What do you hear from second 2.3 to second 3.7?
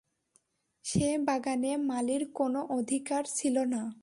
কোনো অধিকার ছিল